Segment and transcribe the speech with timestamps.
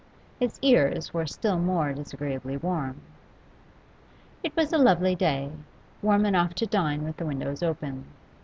[0.39, 3.01] His ears were still more disagreeably warm.
[4.41, 5.51] It was a lovely day
[6.01, 8.05] warm enough to dine with the windows open.